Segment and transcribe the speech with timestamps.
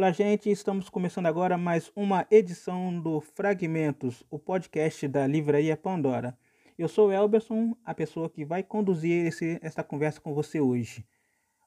[0.00, 0.50] Olá, gente.
[0.50, 6.38] Estamos começando agora mais uma edição do Fragmentos, o podcast da Livraria Pandora.
[6.78, 11.04] Eu sou o Elberson, a pessoa que vai conduzir esse, essa conversa com você hoje.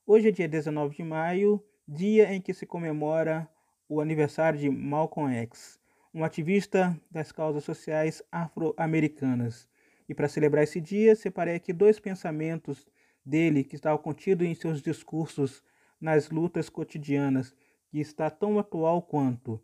[0.04, 3.48] Hoje é dia 19 de maio, dia em que se comemora
[3.88, 5.80] o aniversário de Malcolm X,
[6.12, 9.70] um ativista das causas sociais afro-americanas.
[10.10, 12.88] E para celebrar esse dia, separei aqui dois pensamentos
[13.24, 15.62] dele que estavam contidos em seus discursos
[16.02, 17.54] nas lutas cotidianas
[17.94, 19.62] que está tão atual quanto,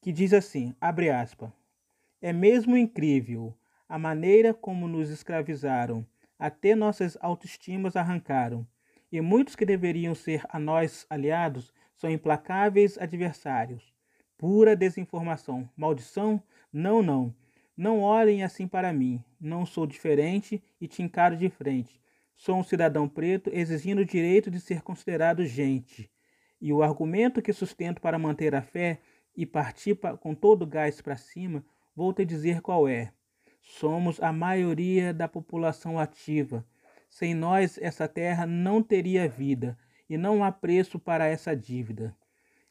[0.00, 1.50] que diz assim, abre aspas,
[2.22, 3.52] é mesmo incrível
[3.88, 6.06] a maneira como nos escravizaram,
[6.38, 8.64] até nossas autoestimas arrancaram,
[9.10, 13.92] e muitos que deveriam ser a nós aliados são implacáveis adversários.
[14.36, 16.40] Pura desinformação, maldição?
[16.72, 17.34] Não, não.
[17.76, 19.20] Não olhem assim para mim.
[19.40, 22.00] Não sou diferente e te encaro de frente.
[22.36, 26.08] Sou um cidadão preto exigindo o direito de ser considerado gente.
[26.60, 29.00] E o argumento que sustento para manter a fé
[29.36, 31.64] e partir com todo o gás para cima,
[31.94, 33.12] vou te dizer qual é.
[33.60, 36.66] Somos a maioria da população ativa.
[37.08, 42.16] Sem nós, essa terra não teria vida e não há preço para essa dívida.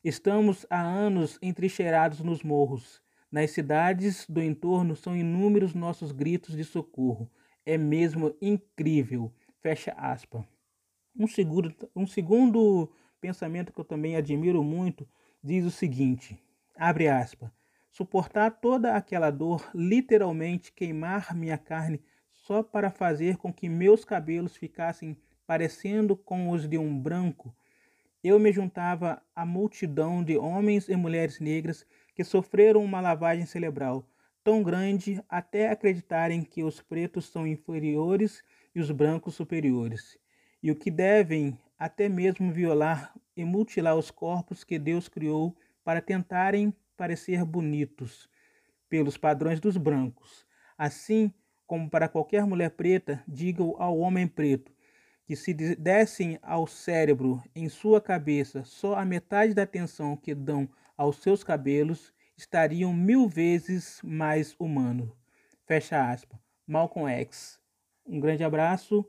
[0.03, 3.01] Estamos há anos entrincheirados nos morros.
[3.31, 7.29] Nas cidades do entorno são inúmeros nossos gritos de socorro.
[7.65, 9.33] É mesmo incrível.
[9.61, 10.45] Fecha aspas.
[11.17, 15.07] Um segundo, um segundo pensamento que eu também admiro muito,
[15.43, 16.37] diz o seguinte:
[16.75, 17.49] abre aspas,
[17.89, 22.01] suportar toda aquela dor, literalmente queimar minha carne
[22.31, 27.55] só para fazer com que meus cabelos ficassem parecendo com os de um branco.
[28.23, 34.07] Eu me juntava à multidão de homens e mulheres negras que sofreram uma lavagem cerebral
[34.47, 38.41] tão grande até acreditarem que os pretos são inferiores
[38.73, 40.17] e os brancos superiores,
[40.63, 46.01] e o que devem até mesmo violar e mutilar os corpos que Deus criou para
[46.01, 48.29] tentarem parecer bonitos
[48.89, 50.45] pelos padrões dos brancos.
[50.77, 51.33] Assim
[51.65, 54.71] como para qualquer mulher preta, diga ao homem preto
[55.27, 60.69] que se dessem ao cérebro em sua cabeça só a metade da atenção que dão
[60.95, 65.09] aos seus cabelos, estariam mil vezes mais humanos.
[65.65, 66.39] Fecha aspas.
[66.65, 67.59] Malcolm X.
[68.05, 69.05] Um grande abraço.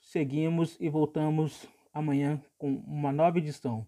[0.00, 3.86] Seguimos e voltamos amanhã com uma nova edição.